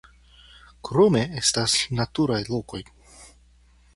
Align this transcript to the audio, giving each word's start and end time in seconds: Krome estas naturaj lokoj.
Krome 0.89 1.21
estas 1.41 1.77
naturaj 2.01 2.41
lokoj. 2.49 2.83